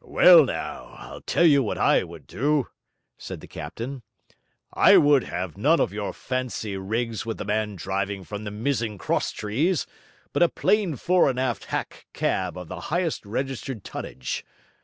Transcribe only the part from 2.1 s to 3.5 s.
do,' said the